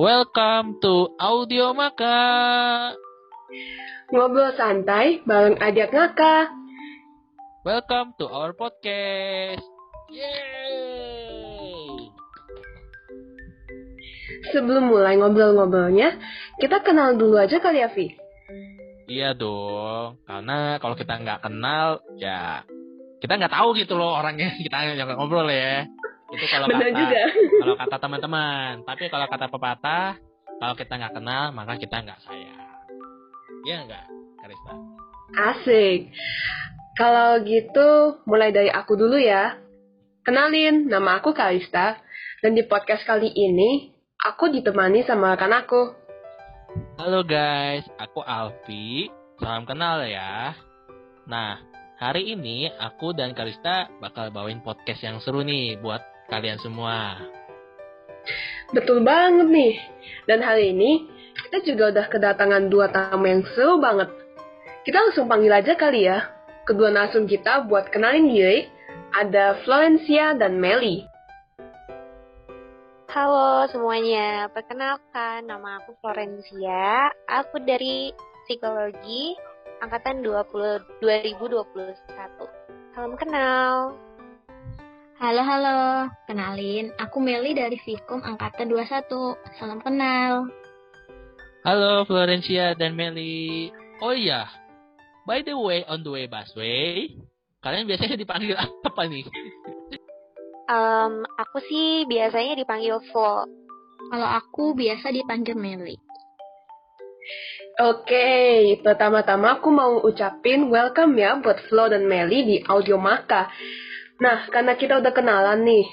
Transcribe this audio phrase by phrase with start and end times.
[0.00, 2.16] Welcome to Audio Maka.
[4.08, 6.48] Ngobrol santai bareng ajak ngakak.
[7.68, 9.60] Welcome to our podcast.
[10.08, 12.08] Yeay.
[14.56, 16.16] Sebelum mulai ngobrol-ngobrolnya,
[16.56, 18.16] kita kenal dulu aja kali ya, Vi?
[19.04, 22.64] Iya dong, karena kalau kita nggak kenal, ya
[23.20, 25.84] kita nggak tahu gitu loh orangnya kita yang ngobrol ya.
[26.30, 27.22] Itu kalau Benar kata juga.
[27.62, 28.72] kalau kata teman-teman.
[28.86, 30.08] Tapi kalau kata pepatah,
[30.62, 32.70] kalau kita nggak kenal maka kita nggak sayang.
[33.66, 34.04] Iya nggak,
[34.38, 34.72] Karista?
[35.34, 36.00] Asik.
[36.94, 39.58] Kalau gitu, mulai dari aku dulu ya.
[40.22, 41.98] Kenalin, nama aku Kalista.
[42.40, 43.90] Dan di podcast kali ini,
[44.22, 45.82] aku ditemani sama rekan aku.
[46.96, 49.10] Halo guys, aku Alfi.
[49.42, 50.54] Salam kenal ya.
[51.26, 51.58] Nah,
[51.98, 57.18] hari ini aku dan Karista bakal bawain podcast yang seru nih buat kalian semua.
[58.70, 59.74] Betul banget nih.
[60.30, 61.10] Dan hari ini,
[61.50, 64.08] kita juga udah kedatangan dua tamu yang seru banget.
[64.86, 66.30] Kita langsung panggil aja kali ya.
[66.62, 68.70] Kedua nasum kita buat kenalin diri,
[69.10, 71.02] ada Florencia dan Melly.
[73.10, 77.10] Halo semuanya, perkenalkan nama aku Florencia.
[77.26, 78.14] Aku dari
[78.46, 79.34] Psikologi
[79.82, 81.66] angkatan 20 2021.
[82.94, 83.98] Salam kenal.
[85.20, 86.08] Halo, halo.
[86.24, 89.36] Kenalin, aku Meli dari Fikum Angkatan 21.
[89.60, 90.48] Salam kenal.
[91.60, 93.68] Halo Florencia dan Meli.
[94.00, 94.48] Oh iya,
[95.28, 97.20] by the way, on the way busway,
[97.60, 99.28] kalian biasanya dipanggil apa nih?
[100.72, 103.44] Em, aku sih biasanya dipanggil Flo.
[104.08, 106.00] Kalau aku biasa dipanggil Meli.
[107.76, 108.24] Oke,
[108.80, 113.52] pertama-tama aku mau ucapin welcome ya buat Flo dan Melly di Audio Maka.
[114.20, 115.88] Nah, karena kita udah kenalan nih,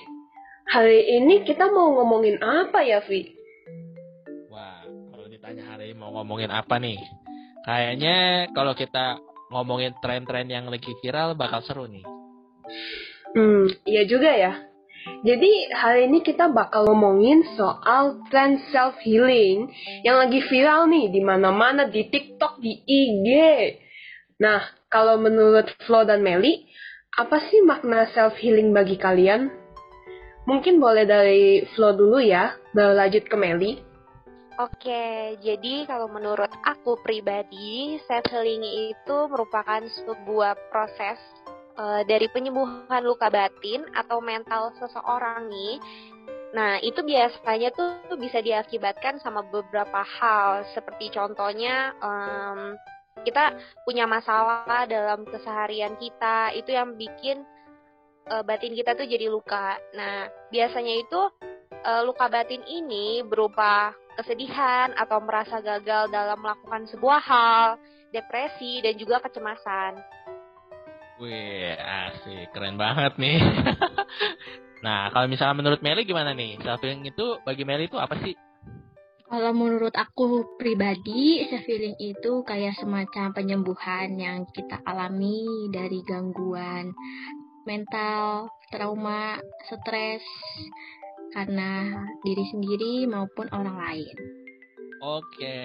[0.67, 3.23] hari ini kita mau ngomongin apa ya, Vi?
[4.51, 6.99] Wah, kalau ditanya hari ini mau ngomongin apa nih?
[7.63, 12.03] Kayaknya kalau kita ngomongin tren-tren yang lagi viral bakal seru nih.
[13.31, 14.59] Hmm, iya juga ya.
[15.23, 19.71] Jadi hari ini kita bakal ngomongin soal tren self healing
[20.03, 23.27] yang lagi viral nih di mana-mana di TikTok, di IG.
[24.43, 26.67] Nah, kalau menurut Flo dan Melly,
[27.15, 29.47] apa sih makna self healing bagi kalian?
[30.47, 33.73] Mungkin boleh dari Flo dulu ya, baru lanjut ke Melly.
[34.57, 41.19] Oke, jadi kalau menurut aku pribadi, self healing itu merupakan sebuah proses
[41.77, 45.77] eh, dari penyembuhan luka batin atau mental seseorang nih.
[46.55, 52.79] Nah, itu biasanya tuh bisa diakibatkan sama beberapa hal, seperti contohnya em,
[53.25, 57.45] kita punya masalah dalam keseharian kita, itu yang bikin
[58.27, 59.77] eh, batin kita tuh jadi luka.
[59.95, 61.21] Nah, biasanya itu
[61.71, 67.67] eh, luka batin ini berupa kesedihan atau merasa gagal dalam melakukan sebuah hal,
[68.09, 70.01] depresi, dan juga kecemasan.
[71.17, 73.41] Wih, asik, keren banget nih.
[74.85, 76.61] nah, kalau misalnya menurut Meli gimana nih?
[76.61, 78.37] Self itu bagi Meli itu apa sih?
[79.27, 86.95] Kalau menurut aku pribadi, self healing itu kayak semacam penyembuhan yang kita alami dari gangguan
[87.67, 89.35] mental, trauma,
[89.67, 90.23] stres
[91.35, 91.91] karena
[92.23, 94.15] diri sendiri maupun orang lain.
[95.03, 95.59] Oke,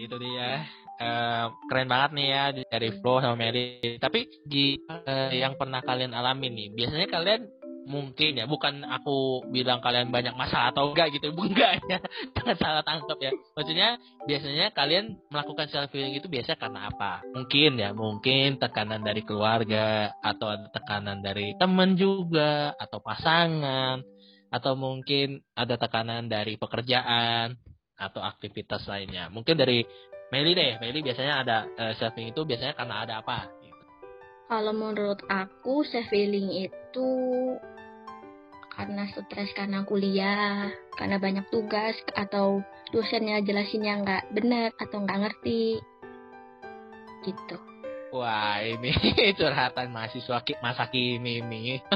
[0.00, 0.64] itu dia.
[0.96, 4.00] Eh, keren banget nih ya dari Flo sama Mary.
[4.00, 7.42] Tapi di eh, yang pernah kalian alami nih, biasanya kalian
[7.86, 11.98] mungkin ya, bukan aku bilang kalian banyak masalah atau enggak gitu, enggak ya,
[12.38, 13.32] jangan salah tangkap ya.
[13.58, 17.22] Maksudnya biasanya kalian melakukan self healing itu biasa karena apa?
[17.34, 24.02] Mungkin ya, mungkin tekanan dari keluarga atau ada tekanan dari teman juga atau pasangan
[24.52, 27.56] atau mungkin ada tekanan dari pekerjaan
[27.96, 29.32] atau aktivitas lainnya.
[29.32, 29.80] Mungkin dari
[30.32, 33.52] Meli deh, Meli biasanya ada eh, self healing itu biasanya karena ada apa?
[34.52, 37.08] Kalau menurut aku, self healing itu
[38.82, 40.66] karena stres karena kuliah,
[40.98, 45.78] karena banyak tugas atau dosennya jelasinnya nggak benar atau nggak ngerti,
[47.22, 47.62] gitu.
[48.10, 48.90] Wah ini
[49.38, 51.78] curhatan mahasiswa masa kini nih.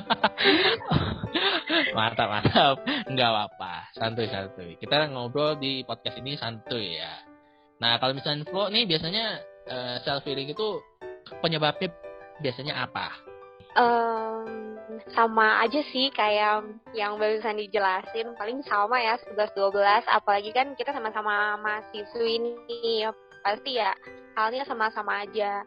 [1.99, 2.79] mantap mantap,
[3.11, 4.79] nggak apa-apa, santuy santuy.
[4.79, 7.19] Kita ngobrol di podcast ini santuy ya.
[7.83, 9.43] Nah kalau misalnya Flo nih biasanya
[10.07, 10.79] self healing itu
[11.43, 11.91] penyebabnya
[12.39, 13.11] biasanya apa?
[13.75, 14.66] Em,
[15.13, 21.57] sama aja sih kayak yang barusan dijelasin, paling sama ya 11-12, apalagi kan kita sama-sama
[21.61, 23.09] mahasiswi ini,
[23.45, 23.93] pasti ya
[24.37, 25.65] halnya sama-sama aja.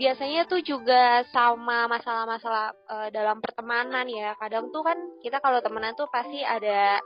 [0.00, 4.34] Biasanya tuh juga sama masalah-masalah eh, dalam pertemanan ya.
[4.40, 6.98] Kadang tuh kan kita kalau temenan tuh pasti ada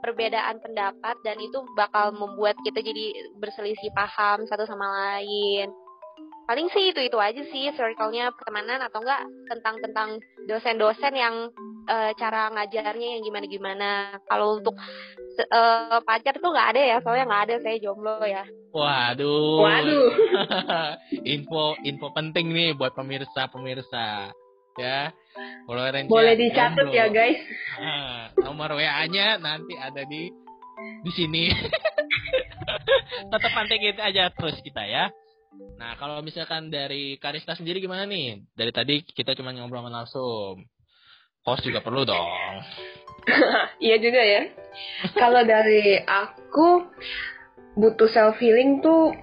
[0.00, 5.72] perbedaan pendapat dan itu bakal membuat kita jadi berselisih paham satu sama lain
[6.46, 10.08] paling sih itu itu aja sih circle-nya pertemanan atau enggak tentang tentang
[10.46, 11.50] dosen-dosen yang
[11.90, 13.90] uh, cara ngajarnya yang gimana gimana
[14.30, 14.78] kalau untuk
[15.50, 18.46] uh, pacar tuh nggak ada ya soalnya nggak ada saya jomblo ya.
[18.70, 19.66] Waduh.
[19.66, 20.08] Waduh.
[21.34, 24.30] Info info penting nih buat pemirsa pemirsa
[24.76, 25.08] ya
[25.64, 27.40] boleh boleh dicatat ya guys.
[27.80, 30.30] Nah, nomor wa nya nanti ada di
[31.02, 31.50] di sini.
[33.32, 35.08] Tetap pantengin aja terus kita ya
[35.76, 38.42] Nah, kalau misalkan dari Karista sendiri gimana nih?
[38.56, 40.64] Dari tadi kita cuma ngobrol langsung.
[41.46, 42.58] Host juga perlu dong.
[43.86, 44.42] iya juga ya.
[45.16, 46.84] kalau dari aku
[47.78, 49.14] butuh self healing tuh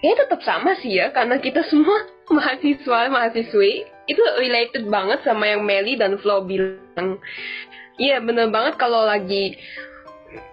[0.00, 5.66] kayaknya tetap sama sih ya karena kita semua mahasiswa mahasiswi itu related banget sama yang
[5.66, 7.18] Meli dan Flo bilang.
[7.96, 9.56] Iya bener banget kalau lagi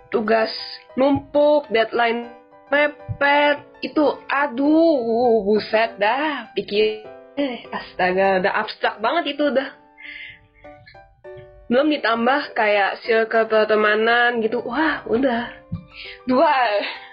[0.10, 0.50] tugas
[0.96, 2.43] numpuk, deadline
[2.74, 6.50] mepet itu aduh buset dah.
[6.58, 7.06] Pikir
[7.38, 9.70] eh, astaga udah abstrak banget itu udah.
[11.70, 14.66] Belum ditambah kayak circle pertemanan gitu.
[14.66, 15.54] Wah udah.
[16.26, 16.58] Dua.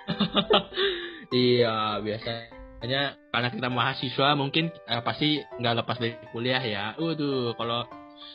[1.31, 6.85] Iya biasanya karena kita mahasiswa mungkin eh, pasti nggak lepas dari kuliah ya.
[6.99, 7.87] Waduh kalau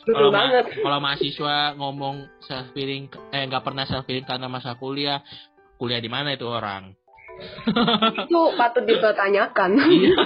[0.08, 5.20] kalau ma kalau mahasiswa ngomong self feeling eh nggak pernah self feeling karena masa kuliah
[5.76, 6.96] kuliah di mana itu orang
[8.26, 9.70] itu patut dipertanyakan.
[9.92, 10.16] iya,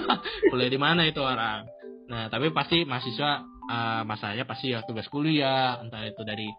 [0.51, 1.67] kuliah di mana itu orang.
[2.11, 6.51] Nah, tapi pasti mahasiswa uh, masanya pasti ya tugas kuliah, entah itu dari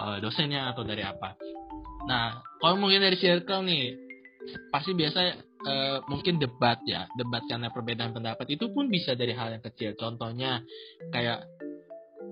[0.00, 1.32] uh, dosennya atau dari apa.
[2.04, 3.96] Nah, kalau mungkin dari circle nih,
[4.68, 5.20] pasti biasa
[5.64, 9.96] uh, mungkin debat ya, debat karena perbedaan pendapat itu pun bisa dari hal yang kecil.
[9.96, 10.60] Contohnya
[11.12, 11.44] kayak,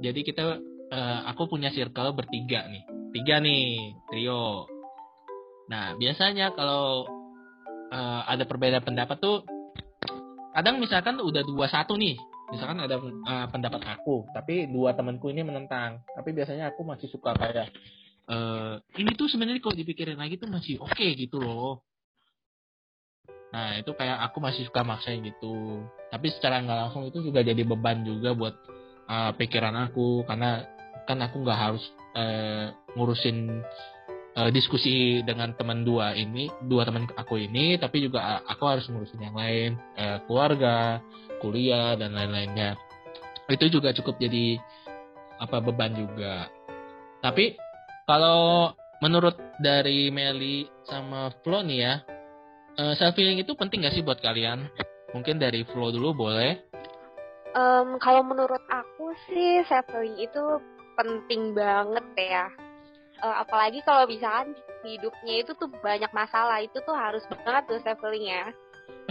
[0.05, 0.44] jadi kita,
[0.93, 2.84] uh, aku punya circle bertiga nih,
[3.17, 4.69] tiga nih trio.
[5.67, 7.15] Nah, biasanya kalau
[7.96, 9.40] uh, ada perbedaan pendapat tuh
[10.52, 12.20] kadang misalkan udah dua satu nih
[12.52, 17.32] misalkan ada uh, pendapat aku tapi dua temanku ini menentang tapi biasanya aku masih suka
[17.32, 17.72] kayak
[18.31, 21.87] uh, ini tuh sebenarnya kalau dipikirin lagi tuh masih oke okay gitu loh.
[23.54, 25.87] Nah itu kayak aku masih suka maksain gitu.
[26.10, 28.54] Tapi secara nggak langsung itu juga jadi beban juga buat
[29.06, 30.66] uh, pikiran aku karena
[31.06, 31.84] kan aku nggak harus
[32.19, 33.62] uh, ngurusin
[34.37, 39.25] uh, diskusi dengan teman dua ini, dua teman aku ini, tapi juga aku harus ngurusin
[39.25, 41.00] yang lain, uh, keluarga,
[41.41, 42.77] kuliah dan lain-lainnya.
[43.49, 44.61] Itu juga cukup jadi
[45.41, 46.53] apa beban juga.
[47.25, 47.56] Tapi
[48.05, 51.94] kalau menurut dari Meli sama Flo nih ya,
[52.77, 54.69] uh, self feeling itu penting gak sih buat kalian?
[55.17, 56.61] Mungkin dari Flo dulu boleh.
[57.56, 60.44] Um, kalau menurut aku sih self feeling itu
[60.97, 62.65] penting banget ya
[63.22, 68.26] uh, apalagi kalau misalkan hidupnya itu tuh banyak masalah itu tuh harus banget tuh traveling
[68.28, 68.44] ya.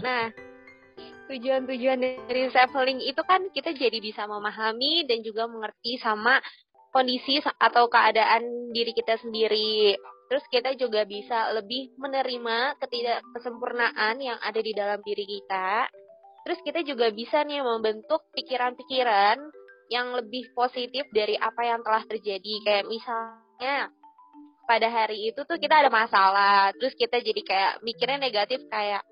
[0.02, 0.32] Nah
[1.26, 2.00] tujuan-tujuan
[2.30, 6.38] dari traveling itu kan kita jadi bisa memahami dan juga mengerti sama
[6.96, 10.00] kondisi atau keadaan diri kita sendiri.
[10.26, 15.86] Terus kita juga bisa lebih menerima ketidakkesempurnaan yang ada di dalam diri kita.
[16.48, 19.38] Terus kita juga bisa nih membentuk pikiran-pikiran
[19.94, 22.54] yang lebih positif dari apa yang telah terjadi.
[22.66, 22.86] Kayak
[23.56, 23.88] misalnya
[24.66, 29.06] pada hari itu tuh kita ada masalah terus kita jadi kayak mikirnya negatif kayak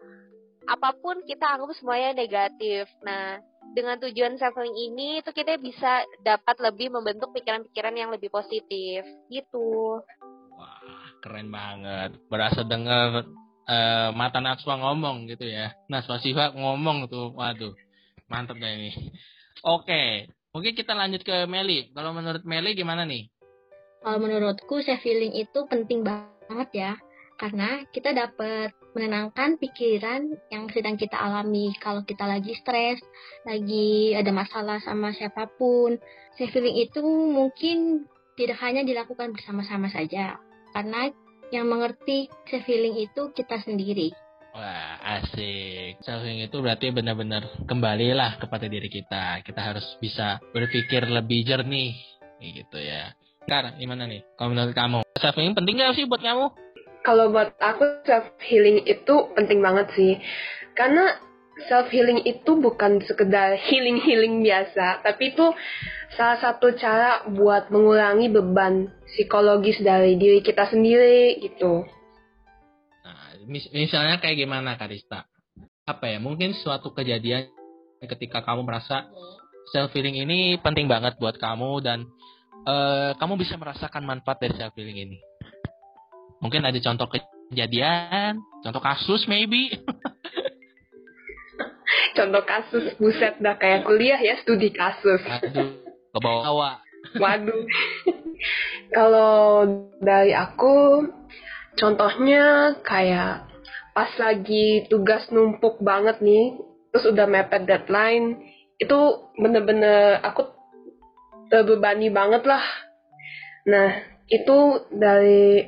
[0.64, 2.88] apa pun kita anggap semuanya negatif.
[3.04, 3.40] Nah
[3.76, 10.00] dengan tujuan traveling ini tuh kita bisa dapat lebih membentuk pikiran-pikiran yang lebih positif gitu.
[10.56, 12.16] Wah keren banget.
[12.32, 13.28] Berasa dengar
[13.68, 15.76] uh, mata Natswa ngomong gitu ya.
[15.92, 17.36] Natswa Siva ngomong tuh.
[17.36, 17.76] Waduh
[18.32, 18.92] mantep deh ini.
[19.68, 21.92] Oke mungkin kita lanjut ke Meli.
[21.92, 23.33] Kalau menurut Meli gimana nih
[24.04, 26.94] kalau menurutku self feeling itu penting banget ya
[27.40, 33.02] karena kita dapat menenangkan pikiran yang sedang kita alami kalau kita lagi stres,
[33.42, 35.98] lagi ada masalah sama siapa pun.
[36.38, 38.06] Self feeling itu mungkin
[38.38, 40.38] tidak hanya dilakukan bersama-sama saja
[40.78, 41.10] karena
[41.50, 44.14] yang mengerti self feeling itu kita sendiri.
[44.54, 45.98] Wah, asik.
[46.06, 49.42] Self healing itu berarti benar-benar kembalilah kepada diri kita.
[49.42, 51.98] Kita harus bisa berpikir lebih jernih,
[52.38, 53.18] gitu ya.
[53.44, 54.24] Kar, gimana nih?
[54.40, 56.46] Kalau menurut kamu, self healing penting gak sih buat kamu?
[57.04, 60.16] Kalau buat aku self healing itu penting banget sih,
[60.80, 61.20] karena
[61.68, 65.52] self healing itu bukan sekedar healing healing biasa, tapi itu
[66.16, 71.84] salah satu cara buat mengurangi beban psikologis dari diri kita sendiri gitu.
[73.04, 75.28] Nah, mis misalnya kayak gimana Karista?
[75.84, 76.24] Apa ya?
[76.24, 77.52] Mungkin suatu kejadian
[78.08, 79.12] ketika kamu merasa
[79.76, 82.08] self healing ini penting banget buat kamu dan
[82.68, 85.20] uh, kamu bisa merasakan manfaat dari self healing ini?
[86.44, 89.72] mungkin ada contoh kejadian, contoh kasus maybe.
[92.20, 95.24] contoh kasus buset dah kayak kuliah ya studi kasus.
[95.24, 95.72] Aduh,
[96.12, 96.84] ke bawah.
[97.16, 97.64] Waduh.
[98.98, 99.64] Kalau
[100.04, 101.08] dari aku
[101.80, 103.48] contohnya kayak
[103.96, 106.60] pas lagi tugas numpuk banget nih,
[106.92, 108.36] terus udah mepet deadline,
[108.84, 109.00] itu
[109.40, 110.52] bener-bener aku
[111.52, 112.64] terbebani banget lah.
[113.68, 113.90] Nah,
[114.28, 115.64] itu dari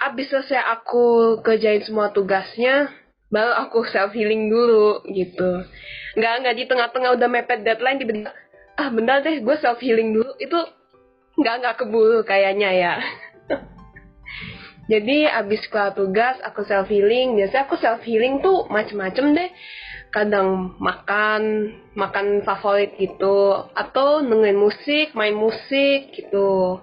[0.00, 2.92] abis selesai aku kerjain semua tugasnya,
[3.32, 5.64] baru aku self healing dulu gitu.
[6.14, 8.32] Nggak nggak di tengah-tengah udah mepet deadline tiba-tiba
[8.74, 10.58] ah benar deh gue self healing dulu itu
[11.38, 12.94] nggak nggak keburu kayaknya ya.
[14.92, 17.34] Jadi abis kelar tugas aku self healing.
[17.34, 19.50] Biasanya aku self healing tuh macem-macem deh.
[20.14, 26.78] Kadang makan, makan favorit gitu, atau dengerin musik, main musik gitu.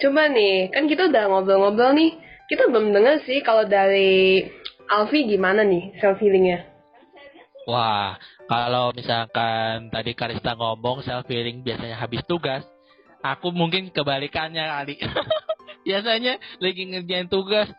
[0.00, 2.16] Coba nih, kan kita udah ngobrol-ngobrol nih.
[2.48, 4.42] Kita belum denger sih kalau dari
[4.90, 6.66] Alfi gimana nih self healingnya?
[7.68, 8.18] Wah,
[8.50, 12.66] kalau misalkan tadi Karista ngomong self healing biasanya habis tugas,
[13.22, 14.96] aku mungkin kebalikannya kali.
[15.86, 17.70] biasanya lagi ngerjain tugas,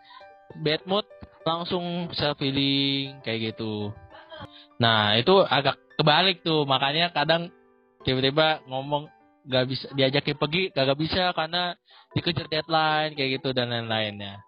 [0.64, 1.04] bad mood,
[1.44, 3.92] langsung self healing kayak gitu.
[4.82, 7.54] Nah itu agak kebalik tuh, makanya kadang
[8.02, 9.06] tiba-tiba ngomong
[9.46, 11.78] gak bisa diajakin pergi gak, bisa karena
[12.18, 14.42] dikejar deadline kayak gitu dan lain-lainnya.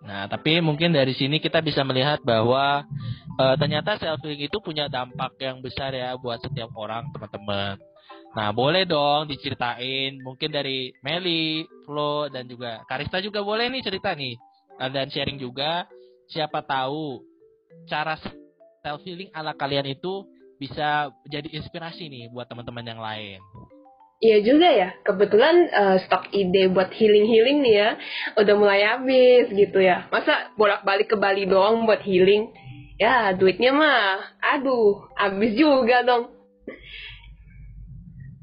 [0.00, 2.88] Nah, tapi mungkin dari sini kita bisa melihat bahwa
[3.36, 7.76] uh, ternyata self healing itu punya dampak yang besar ya buat setiap orang, teman-teman.
[8.32, 14.16] Nah, boleh dong diceritain mungkin dari Meli, Flo dan juga Karista juga boleh nih cerita
[14.16, 14.40] nih
[14.80, 15.84] dan sharing juga
[16.30, 17.20] siapa tahu
[17.90, 18.16] cara
[18.80, 20.24] self healing ala kalian itu
[20.60, 23.40] bisa jadi inspirasi nih buat teman-teman yang lain.
[24.20, 27.90] Iya juga ya, kebetulan uh, stok ide buat healing-healing nih ya,
[28.36, 30.12] udah mulai habis gitu ya.
[30.12, 32.52] Masa bolak-balik ke Bali doang buat healing?
[33.00, 36.36] Ya, duitnya mah, aduh, habis juga dong.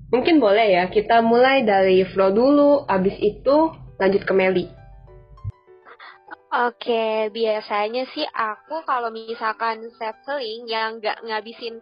[0.10, 3.70] Mungkin boleh ya, kita mulai dari Flo dulu, habis itu
[4.02, 4.66] lanjut ke Meli.
[6.58, 11.78] Oke, biasanya sih aku kalau misalkan self healing yang nggak ngabisin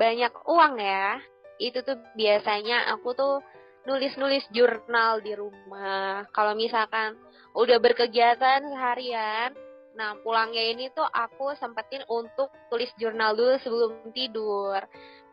[0.00, 1.20] banyak uang ya,
[1.60, 3.44] itu tuh biasanya aku tuh
[3.84, 6.24] nulis-nulis jurnal di rumah.
[6.32, 7.20] Kalau misalkan
[7.52, 9.52] udah berkegiatan seharian,
[9.92, 14.80] nah pulangnya ini tuh aku sempetin untuk tulis jurnal dulu sebelum tidur.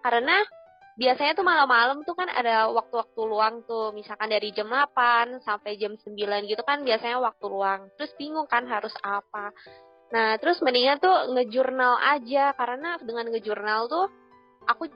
[0.03, 0.43] Karena
[1.00, 5.95] biasanya tuh malam-malam tuh kan ada waktu-waktu luang tuh, misalkan dari jam 8 sampai jam
[5.95, 6.17] 9
[6.48, 7.88] gitu kan biasanya waktu luang.
[7.95, 9.55] Terus bingung kan harus apa.
[10.12, 12.51] Nah, terus mendingan tuh ngejurnal aja.
[12.55, 14.07] Karena dengan ngejurnal tuh
[14.67, 14.91] aku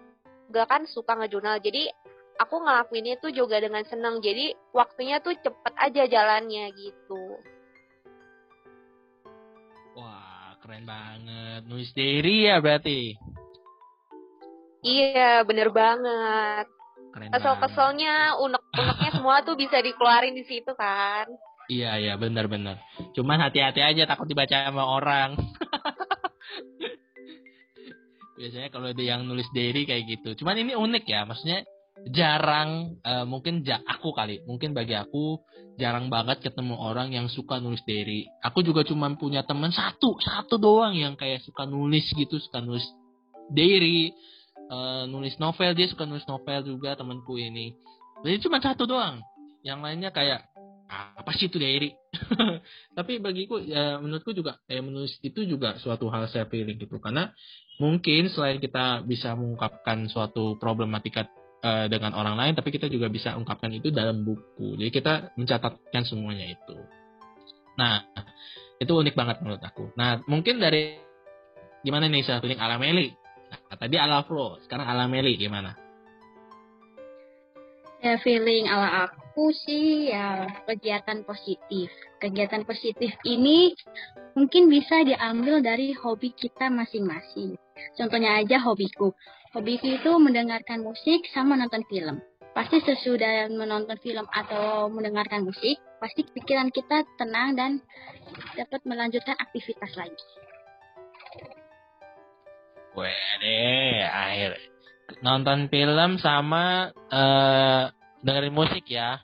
[0.47, 1.63] juga kan suka ngejurnal.
[1.63, 1.87] Jadi
[2.35, 7.23] aku ngelakuinnya tuh juga dengan senang jadi waktunya tuh cepet aja jalannya gitu.
[9.95, 11.63] Wah keren banget.
[11.63, 13.15] Nulis diri ya berarti
[14.85, 16.69] iya bener banget.
[17.15, 21.25] Kesel-keselnya unek-uneknya semua tuh bisa dikeluarin di situ kan.
[21.65, 22.77] Iya iya bener-bener
[23.17, 25.33] cuman hati-hati aja takut dibaca sama orang.
[28.37, 30.43] Biasanya kalau ada yang nulis diary kayak gitu.
[30.43, 31.63] Cuman ini unik ya maksudnya
[32.11, 35.39] jarang uh, mungkin ja aku kali mungkin bagi aku
[35.79, 38.27] jarang banget ketemu orang yang suka nulis diary.
[38.43, 42.85] Aku juga cuma punya teman satu satu doang yang kayak suka nulis gitu suka nulis
[43.49, 44.13] diary
[44.69, 47.75] uh, nulis novel dia suka nulis novel juga temanku ini
[48.23, 49.21] jadi cuma satu doang
[49.65, 50.45] yang lainnya kayak
[50.89, 51.97] apa sih itu diary
[52.97, 57.33] tapi bagiku ya menurutku juga eh, menulis itu juga suatu hal saya pilih gitu karena
[57.81, 61.27] mungkin selain kita bisa mengungkapkan suatu problematika
[61.65, 64.79] uh, dengan orang lain, tapi kita juga bisa ungkapkan itu dalam buku.
[64.79, 66.77] Jadi kita mencatatkan semuanya itu.
[67.75, 68.05] Nah,
[68.79, 69.91] itu unik banget menurut aku.
[69.97, 71.01] Nah, mungkin dari
[71.81, 73.11] gimana nih saya feeling ala Meli?
[73.55, 75.75] Nah, tadi ala Flo, sekarang ala Meli gimana?
[78.05, 81.89] Ya feeling ala aku sih ya kegiatan positif.
[82.21, 83.73] Kegiatan positif ini
[84.37, 87.57] mungkin bisa diambil dari hobi kita masing-masing.
[87.97, 89.09] Contohnya aja hobiku.
[89.57, 92.21] Hobiku itu mendengarkan musik sama nonton film.
[92.55, 97.71] Pasti sesudah menonton film atau mendengarkan musik, pasti pikiran kita tenang dan
[98.55, 100.23] dapat melanjutkan aktivitas lagi.
[102.95, 104.75] Wede, akhir
[105.21, 107.83] nonton film sama uh,
[108.25, 109.21] dengerin musik ya.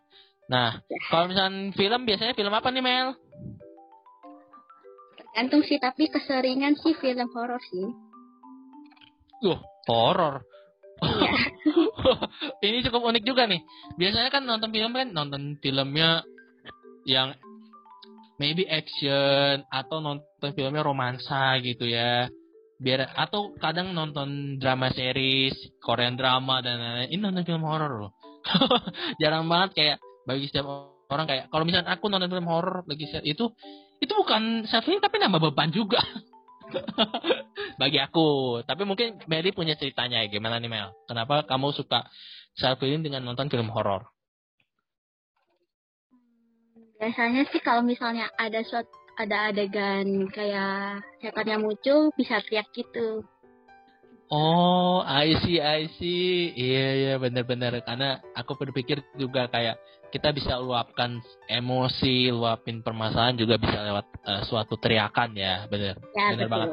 [0.51, 3.07] Nah, kalau misalnya film biasanya film apa nih Mel?
[5.15, 7.87] Tergantung sih, tapi keseringan sih film horor sih.
[9.47, 10.43] Loh, horor.
[11.01, 11.31] Iya.
[12.67, 13.63] ini cukup unik juga nih.
[13.95, 16.21] Biasanya kan nonton film kan nonton filmnya
[17.07, 17.33] yang
[18.37, 22.29] maybe action atau nonton filmnya romansa gitu ya
[22.81, 27.09] biar atau kadang nonton drama series Korean drama dan lain-lain.
[27.13, 28.11] Ini nonton film horor loh.
[29.21, 30.65] Jarang banget kayak bagi setiap
[31.13, 33.53] orang kayak kalau misalnya aku nonton film horor lagi itu
[34.01, 36.01] itu bukan self tapi nambah beban juga.
[37.81, 38.59] Bagi aku.
[38.63, 40.95] Tapi mungkin Mary punya ceritanya gimana nih Mel?
[41.05, 42.07] Kenapa kamu suka
[42.55, 44.07] self dengan nonton film horor?
[47.01, 53.21] Biasanya sih kalau misalnya ada suatu ada adegan kayak setannya muncul bisa teriak gitu
[54.31, 56.55] Oh, I see, I see.
[56.55, 57.75] Iya, iya, benar-benar.
[57.83, 59.75] Karena aku berpikir juga kayak
[60.07, 61.19] kita bisa luapkan
[61.51, 65.99] emosi, luapin permasalahan juga bisa lewat uh, suatu teriakan ya, benar.
[66.15, 66.69] Ya, benar banget.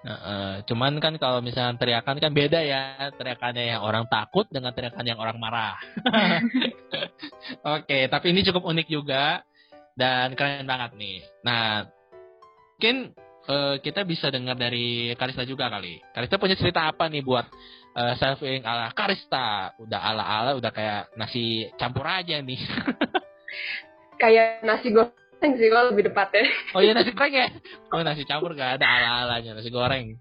[0.00, 4.76] Nah, uh, cuman kan kalau misalnya teriakan kan beda ya, teriakannya yang orang takut dengan
[4.76, 5.80] teriakan yang orang marah.
[6.04, 9.44] Oke, okay, tapi ini cukup unik juga
[10.00, 11.20] dan keren banget nih.
[11.44, 11.84] Nah,
[12.80, 13.12] mungkin
[13.44, 16.00] uh, kita bisa dengar dari Karista juga kali.
[16.16, 17.44] Karista punya cerita apa nih buat
[17.92, 19.76] uh, selfing ala Karista?
[19.76, 22.56] Udah ala-ala, udah kayak nasi campur aja nih.
[24.22, 26.48] kayak nasi goreng sih kalau lebih tepatnya.
[26.72, 27.48] Oh iya nasi goreng ya?
[27.92, 30.16] Oh nasi campur gak ada ala-alanya nasi goreng.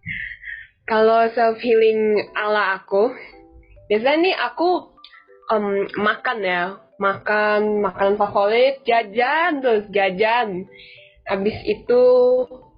[0.84, 3.16] Kalau self healing ala aku,
[3.88, 4.90] biasanya nih aku
[5.54, 10.68] um, makan ya, makan makanan favorit, jajan terus jajan.
[11.24, 12.04] Habis itu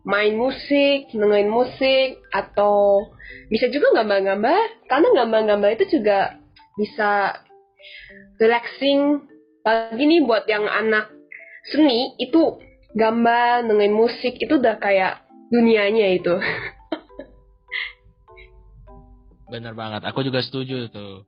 [0.06, 3.10] main musik, dengerin musik, atau
[3.50, 4.86] bisa juga gambar-gambar.
[4.86, 6.38] Karena gambar-gambar itu juga
[6.78, 7.42] bisa
[8.38, 9.26] relaxing.
[9.62, 11.10] Lagi nih buat yang anak
[11.74, 12.62] seni, itu
[12.94, 15.22] gambar, dengerin musik, itu udah kayak
[15.54, 16.34] dunianya itu.
[19.52, 21.28] Bener banget, aku juga setuju tuh.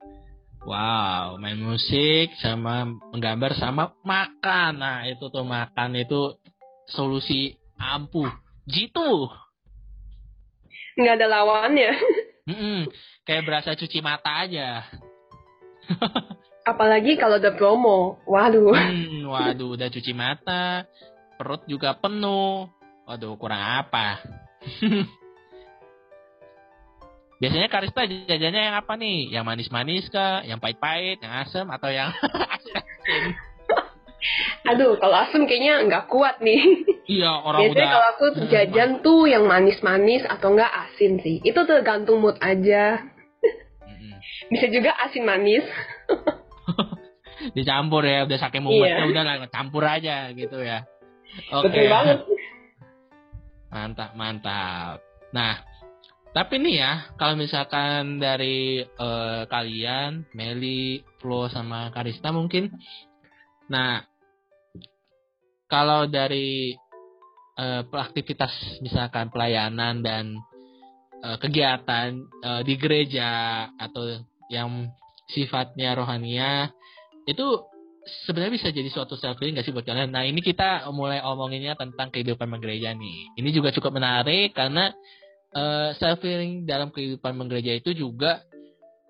[0.64, 4.80] Wow, main musik sama menggambar sama makan.
[4.80, 6.40] Nah, itu tuh makan itu
[6.88, 8.32] solusi ampuh
[8.64, 9.28] Jitu.
[10.96, 11.92] Nggak ada lawannya.
[12.48, 12.80] Mm -mm,
[13.28, 14.88] kayak berasa cuci mata aja.
[16.72, 18.24] Apalagi kalau ada promo.
[18.24, 18.72] Waduh.
[18.72, 20.88] Hmm, waduh, udah cuci mata.
[21.36, 22.72] Perut juga penuh.
[23.04, 24.24] Waduh, kurang apa?
[27.44, 29.28] Biasanya Karista jajannya yang apa nih?
[29.36, 30.48] Yang manis-manis kah?
[30.48, 31.20] Yang pahit-pahit?
[31.20, 31.68] Yang asam?
[31.76, 32.16] Atau yang
[32.56, 33.36] asin?
[34.72, 36.88] Aduh, kalau asam kayaknya nggak kuat nih.
[37.04, 37.92] Iya, orang Biasanya udah...
[37.92, 41.44] kalau aku jajan tuh yang manis-manis atau enggak asin sih.
[41.44, 43.04] Itu tergantung mood aja.
[44.56, 45.68] Bisa juga asin manis.
[47.52, 49.12] Dicampur ya, udah saking mumetnya iya.
[49.12, 50.88] udah lah campur aja gitu ya.
[51.52, 51.68] Oke.
[51.68, 51.76] Okay.
[51.76, 52.18] Betul banget.
[53.68, 55.04] Mantap, mantap.
[55.36, 55.73] Nah,
[56.34, 62.74] tapi nih ya, kalau misalkan dari uh, kalian, Meli, Flo, sama Karista mungkin,
[63.70, 64.02] nah,
[65.70, 66.74] kalau dari
[67.58, 68.50] uh, aktivitas
[68.82, 70.42] misalkan pelayanan dan
[71.22, 74.90] uh, kegiatan uh, di gereja atau yang
[75.30, 76.70] sifatnya rohania
[77.30, 77.62] itu
[78.28, 80.12] sebenarnya bisa jadi suatu self healing gak sih buat kalian?
[80.12, 83.38] Nah ini kita mulai omonginnya tentang kehidupan menggereja nih.
[83.40, 84.92] Ini juga cukup menarik karena
[85.56, 88.42] uh, self healing dalam kehidupan menggereja itu juga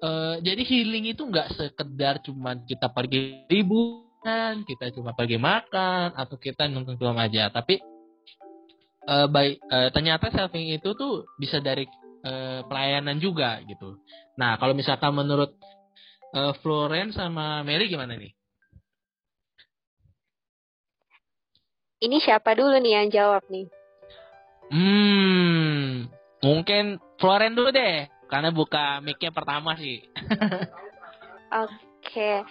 [0.03, 6.36] uh, jadi healing itu nggak sekedar cuma kita pergi liburan, kita cuma pergi makan atau
[6.36, 7.79] kita nonton film aja, tapi
[9.08, 11.88] uh, baik uh, ternyata selfing itu tuh bisa dari
[12.27, 13.99] uh, pelayanan juga gitu.
[14.36, 15.56] Nah kalau misalkan menurut
[16.36, 18.36] uh, Florence sama Mary gimana nih?
[22.03, 23.63] Ini siapa dulu nih yang jawab nih?
[24.67, 26.12] Hmm,
[26.43, 30.03] mungkin Florence dulu deh, karena buka mic pertama sih.
[31.63, 32.43] Oke,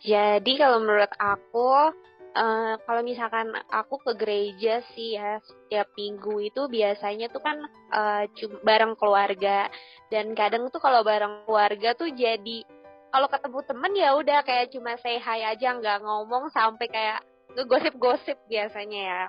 [0.00, 1.92] jadi kalau menurut aku
[2.30, 7.58] Uh, kalau misalkan aku ke gereja sih ya setiap minggu itu biasanya tuh kan
[7.90, 8.22] uh,
[8.62, 9.66] bareng keluarga
[10.14, 12.62] dan kadang tuh kalau bareng keluarga tuh jadi
[13.10, 17.18] kalau ketemu temen ya udah kayak cuma say hi aja nggak ngomong sampai kayak
[17.58, 19.22] ngegosip-gosip biasanya ya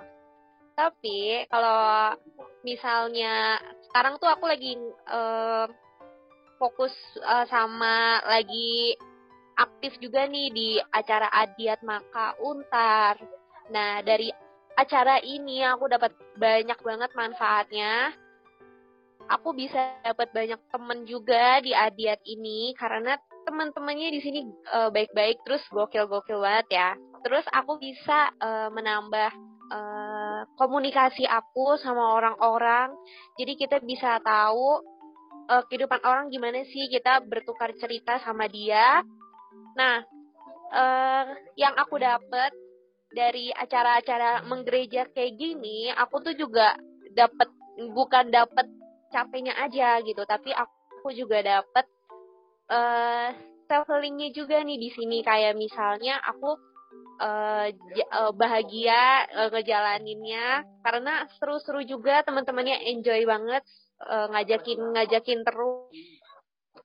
[0.78, 2.14] tapi kalau
[2.62, 3.58] misalnya
[3.92, 4.80] sekarang tuh aku lagi
[5.12, 5.68] uh,
[6.56, 6.96] fokus
[7.28, 8.96] uh, sama lagi
[9.60, 13.20] aktif juga nih di acara Adiat Maka Untar.
[13.68, 14.32] Nah, dari
[14.80, 18.16] acara ini aku dapat banyak banget manfaatnya.
[19.28, 24.40] Aku bisa dapat banyak temen juga di Adiat ini karena teman-temannya di sini
[24.72, 26.90] uh, baik-baik terus gokil-gokil banget ya.
[27.28, 29.32] Terus aku bisa uh, menambah
[29.68, 30.11] uh,
[30.58, 32.94] komunikasi aku sama orang-orang.
[33.36, 34.82] Jadi kita bisa tahu
[35.50, 39.04] uh, kehidupan orang gimana sih kita bertukar cerita sama dia
[39.76, 40.04] Nah,
[40.72, 41.26] uh,
[41.56, 42.52] yang aku dapat
[43.12, 46.80] dari acara-acara menggereja kayak gini aku tuh juga
[47.12, 47.52] dapat
[47.92, 48.72] bukan dapat
[49.12, 51.84] capeknya aja gitu tapi aku juga dapat
[52.72, 53.36] uh,
[53.68, 56.56] self healingnya juga nih di sini kayak misalnya aku
[57.22, 57.68] uh,
[58.34, 63.64] bahagia uh, ngejalaninnya karena seru-seru juga teman-temannya enjoy banget
[64.06, 65.92] uh, ngajakin ngajakin terus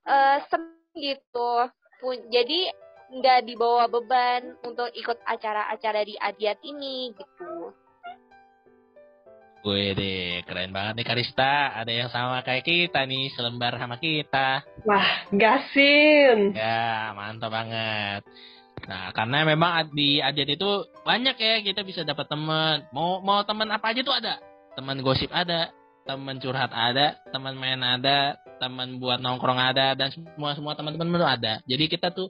[0.05, 0.39] uh,
[0.97, 1.53] gitu
[2.31, 2.61] jadi
[3.07, 7.71] nggak dibawa beban untuk ikut acara-acara di Adiat ini gitu.
[9.67, 11.75] Wih deh, keren banget nih Karista.
[11.75, 14.63] Ada yang sama kayak kita nih, selembar sama kita.
[14.87, 16.55] Wah, gasin.
[16.55, 18.23] Ya, mantap banget.
[18.85, 20.71] Nah, karena memang di Adiat itu
[21.03, 22.85] banyak ya kita bisa dapat teman.
[22.93, 24.37] Mau mau teman apa aja tuh ada.
[24.77, 25.73] Teman gosip ada,
[26.05, 31.27] teman curhat ada, teman main ada, teman buat nongkrong ada, dan semua semua teman-teman itu
[31.27, 31.53] ada.
[31.65, 32.29] Jadi kita tuh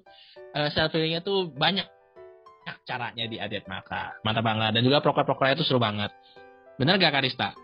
[0.54, 1.84] uh, self healingnya tuh banyak
[2.86, 4.18] caranya di Adet Maka.
[4.22, 4.70] Mantap banget.
[4.74, 6.10] Dan juga proker-prokernya itu seru banget.
[6.78, 7.54] Bener gak Karista?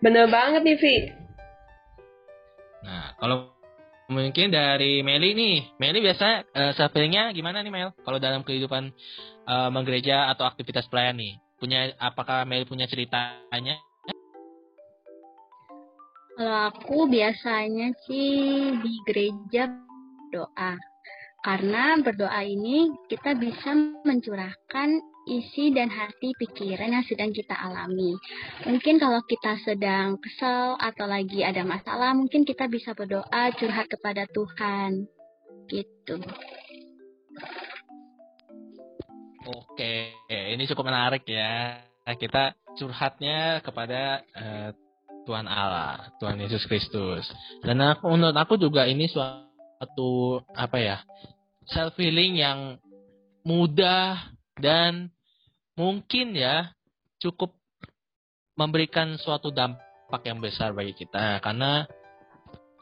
[0.00, 0.96] Bener banget nih, Vi.
[2.86, 3.50] Nah, kalau
[4.08, 5.56] mungkin dari Meli nih.
[5.76, 6.26] Meli biasa
[6.72, 7.90] uh, gimana nih Mel?
[8.02, 8.90] Kalau dalam kehidupan
[9.44, 11.36] uh, menggereja atau aktivitas pelayan nih.
[11.60, 13.76] Punya apakah Meli punya ceritanya?
[16.38, 19.68] Kalau aku biasanya sih di gereja
[20.32, 20.78] doa.
[21.38, 24.88] Karena berdoa ini kita bisa mencurahkan
[25.28, 28.16] isi dan hati pikiran yang sedang kita alami.
[28.64, 34.24] Mungkin kalau kita sedang kesel atau lagi ada masalah, mungkin kita bisa berdoa curhat kepada
[34.32, 35.04] Tuhan.
[35.68, 36.16] Gitu.
[39.44, 41.84] Oke, ini cukup menarik ya.
[42.08, 44.72] Kita curhatnya kepada uh,
[45.28, 47.28] Tuhan Allah, Tuhan Yesus Kristus.
[47.60, 50.98] Dan aku, menurut aku juga ini suatu apa ya
[51.68, 52.80] self healing yang
[53.44, 55.12] mudah dan
[55.78, 56.74] mungkin ya
[57.22, 57.54] cukup
[58.58, 61.38] memberikan suatu dampak yang besar bagi kita.
[61.38, 61.86] Karena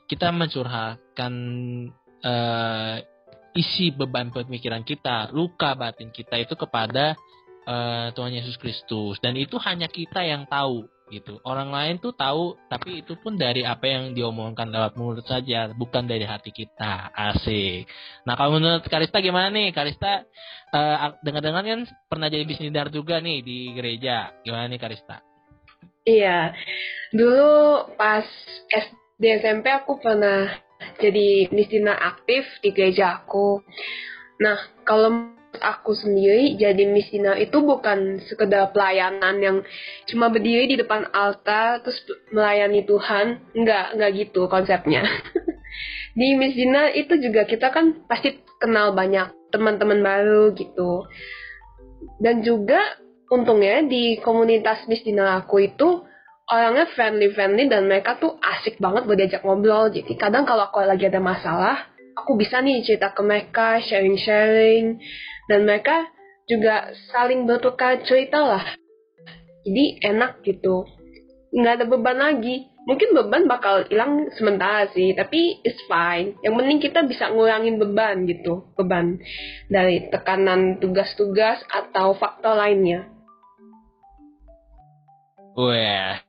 [0.09, 1.32] kita mencurahkan
[2.24, 2.96] uh,
[3.52, 7.12] isi beban pemikiran kita, luka batin kita itu kepada
[7.68, 9.20] uh, Tuhan Yesus Kristus.
[9.20, 11.38] Dan itu hanya kita yang tahu gitu.
[11.47, 16.07] Orang lain tuh tahu, tapi itu pun dari apa yang diomongkan lewat mulut saja, bukan
[16.07, 17.14] dari hati kita.
[17.14, 17.87] Asik.
[18.27, 19.71] Nah, kalau menurut Karista gimana nih?
[19.71, 20.27] Karista
[20.75, 24.35] uh, dengar-dengar kan pernah jadi bisnisdar juga nih di gereja.
[24.42, 25.23] Gimana nih Karista?
[26.07, 26.55] Iya.
[27.14, 27.51] Dulu
[27.95, 28.27] pas
[28.71, 30.51] SD SMP aku pernah
[30.99, 33.62] jadi misdina aktif di gereja aku.
[34.42, 39.57] Nah, kalau aku sendiri jadi misina itu bukan sekedar pelayanan yang
[40.09, 41.99] cuma berdiri di depan altar terus
[42.33, 43.53] melayani Tuhan.
[43.53, 45.05] Nggak nggak gitu konsepnya.
[46.19, 51.05] Di misina itu juga kita kan pasti kenal banyak teman-teman baru gitu.
[52.16, 52.81] Dan juga
[53.29, 56.01] untungnya di komunitas misina aku itu
[56.49, 59.92] orangnya friendly friendly dan mereka tuh asik banget buat diajak ngobrol.
[59.92, 64.97] Jadi kadang kalau aku lagi ada masalah aku bisa nih cerita ke mereka sharing sharing
[65.46, 66.11] dan mereka
[66.46, 68.66] juga saling bertukar cerita lah.
[69.66, 70.87] Jadi enak gitu.
[71.50, 72.70] Nggak ada beban lagi.
[72.87, 76.38] Mungkin beban bakal hilang sementara sih tapi it's fine.
[76.46, 78.70] Yang penting kita bisa ngurangin beban gitu.
[78.78, 79.18] Beban
[79.66, 83.11] dari tekanan tugas-tugas atau faktor lainnya.
[85.59, 86.22] Wah,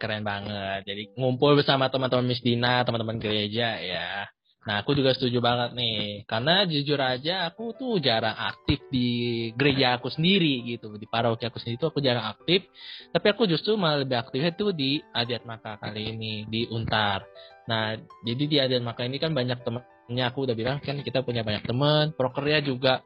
[0.00, 0.88] keren banget.
[0.88, 4.32] Jadi ngumpul bersama teman-teman Miss Dina, teman-teman gereja ya.
[4.68, 6.28] Nah, aku juga setuju banget nih.
[6.28, 10.92] Karena jujur aja aku tuh jarang aktif di gereja aku sendiri gitu.
[11.00, 12.68] Di paroki aku sendiri tuh aku jarang aktif.
[13.08, 17.24] Tapi aku justru malah lebih aktifnya tuh di Adiat Maka kali ini, di Untar.
[17.64, 17.96] Nah,
[18.28, 20.24] jadi di Adiat Maka ini kan banyak temennya.
[20.28, 22.12] Aku udah bilang kan kita punya banyak temen.
[22.12, 23.00] Prokernya juga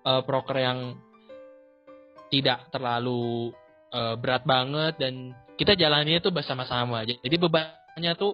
[0.00, 0.96] uh, proker yang
[2.32, 3.52] tidak terlalu
[3.92, 4.96] uh, berat banget.
[4.96, 7.04] Dan kita jalannya tuh bersama-sama.
[7.04, 8.32] Jadi bebannya tuh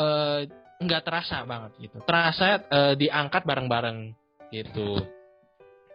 [0.00, 1.98] uh, nggak terasa banget gitu.
[2.06, 4.14] Terasa uh, diangkat bareng-bareng
[4.54, 5.02] gitu.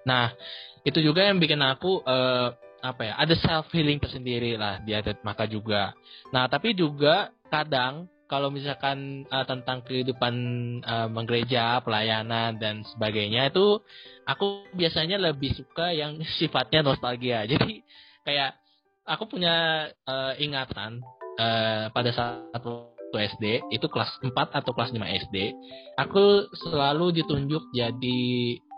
[0.04, 0.36] Nah
[0.84, 2.52] itu juga yang bikin aku uh,
[2.84, 5.96] apa ya ada self healing tersendiri lah di adat maka juga.
[6.36, 10.36] Nah tapi juga kadang kalau misalkan uh, tentang kehidupan
[10.84, 13.80] uh, menggereja pelayanan dan sebagainya itu
[14.28, 17.48] aku biasanya lebih suka yang sifatnya nostalgia.
[17.48, 17.80] Jadi
[18.28, 18.60] kayak
[19.08, 21.00] aku punya uh, ingatan
[21.40, 22.64] uh, pada saat
[23.18, 25.38] SD itu kelas 4 atau kelas 5 SD
[26.00, 28.22] aku selalu ditunjuk jadi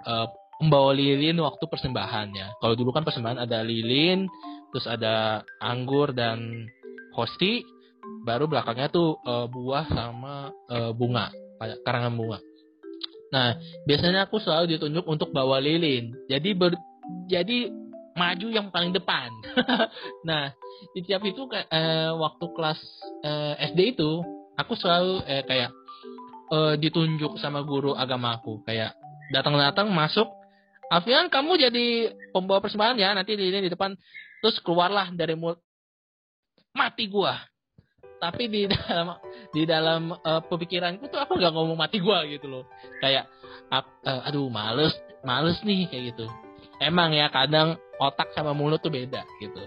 [0.08, 0.28] uh,
[0.60, 4.28] pembawa lilin waktu persembahan ya kalau dulu kan persembahan ada lilin
[4.72, 6.68] terus ada anggur dan
[7.16, 7.64] hosti
[8.26, 12.40] baru belakangnya tuh uh, buah sama uh, bunga karangan bunga.
[13.32, 16.14] Nah biasanya aku selalu ditunjuk untuk bawa lilin.
[16.30, 16.76] Jadi ber,
[17.28, 17.72] jadi
[18.16, 19.30] maju yang paling depan.
[20.28, 20.50] nah,
[20.96, 22.80] di tiap itu eh, waktu kelas
[23.22, 24.24] eh, SD itu
[24.56, 25.72] aku selalu eh, kayak
[26.50, 28.96] eh, ditunjuk sama guru agamaku kayak
[29.36, 30.32] datang-datang masuk
[30.86, 33.98] Alfian kamu jadi pembawa persembahan ya nanti di di depan.
[34.38, 35.58] Terus keluarlah dari mulut
[36.78, 37.42] mati gua.
[38.22, 39.18] Tapi di dalam
[39.50, 42.70] di dalam uh, pemikiranku tuh aku gak ngomong mati gua gitu loh.
[43.02, 43.26] Kayak
[43.74, 44.94] uh, aduh males
[45.26, 46.30] males nih kayak gitu
[46.82, 49.64] emang ya kadang otak sama mulut tuh beda gitu.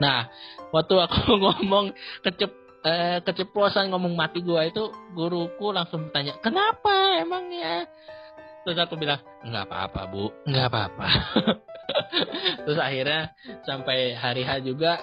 [0.00, 0.30] Nah
[0.74, 1.94] waktu aku ngomong
[2.24, 2.50] kecep
[2.82, 7.86] uh, keceplosan ngomong mati gua itu guruku langsung tanya kenapa emang ya?
[8.66, 10.28] Terus aku bilang nggak apa-apa bu.
[10.44, 11.06] Nggak apa-apa.
[12.66, 13.32] Terus akhirnya
[13.64, 15.00] sampai hari H juga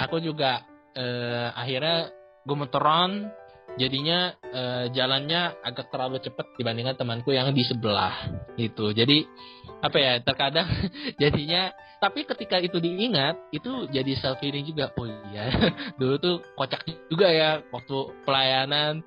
[0.00, 0.64] aku juga
[0.96, 2.10] eh, akhirnya
[2.48, 3.30] gemeteran
[3.78, 8.90] jadinya eh, jalannya agak terlalu cepat dibandingkan temanku yang di sebelah gitu.
[8.90, 9.26] Jadi
[9.80, 10.66] apa ya terkadang
[11.22, 14.90] jadinya tapi ketika itu diingat itu jadi self healing juga.
[14.96, 15.50] Oh iya
[16.00, 19.04] dulu tuh kocak juga ya waktu pelayanan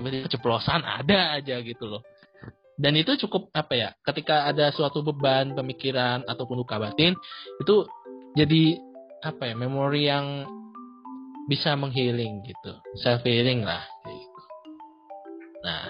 [0.00, 2.02] keceplosan ada aja gitu loh.
[2.76, 7.16] Dan itu cukup apa ya ketika ada suatu beban pemikiran ataupun luka batin
[7.64, 7.88] itu
[8.36, 8.76] jadi
[9.24, 10.44] apa ya memori yang
[11.46, 14.40] bisa menghealing gitu self healing lah gitu.
[15.62, 15.82] nah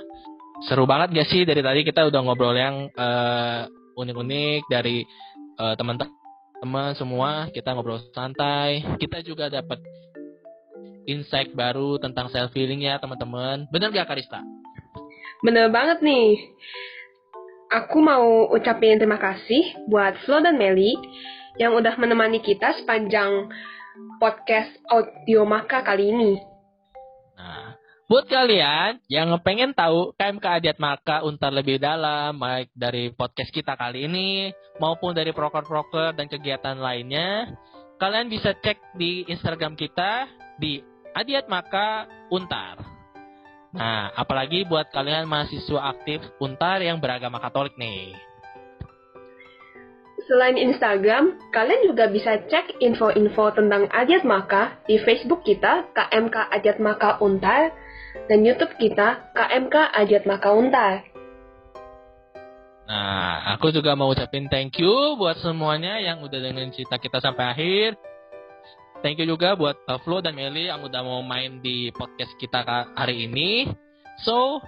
[0.69, 5.05] seru banget gak sih dari tadi kita udah ngobrol yang uh, unik-unik dari
[5.61, 9.81] uh, teman-teman semua kita ngobrol santai kita juga dapat
[11.07, 14.42] insight baru tentang self healing ya teman-teman bener gak Karista?
[15.45, 16.42] Bener banget nih.
[17.66, 20.95] Aku mau ucapin terima kasih buat Flo dan Meli
[21.59, 23.51] yang udah menemani kita sepanjang
[24.20, 26.32] podcast audio Maka kali ini.
[27.37, 33.50] Nah, buat kalian yang pengen tahu KMK Adiat Maka Untar lebih dalam, baik dari podcast
[33.52, 37.56] kita kali ini maupun dari proker-proker dan kegiatan lainnya,
[37.96, 40.28] kalian bisa cek di Instagram kita
[40.61, 40.80] di
[41.16, 42.80] Adiat Maka Untar.
[43.76, 48.16] Nah, apalagi buat kalian mahasiswa aktif Untar yang beragama Katolik nih.
[50.26, 56.82] Selain Instagram, kalian juga bisa cek info-info tentang Ajat Maka di Facebook kita KMK Ajat
[56.82, 57.70] Maka Untar
[58.26, 61.06] dan YouTube kita KMK Ajat Maka Untar.
[62.90, 67.44] Nah, aku juga mau ucapin thank you buat semuanya yang udah dengerin cerita kita sampai
[67.54, 67.90] akhir.
[69.06, 72.66] Thank you juga buat Flo dan Meli yang udah mau main di podcast kita
[72.98, 73.70] hari ini.
[74.26, 74.58] So,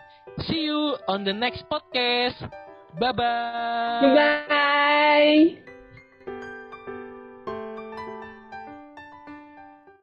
[0.46, 2.67] see you on the next podcast.
[2.96, 4.01] Bye-bye.
[4.01, 5.59] Bye-bye.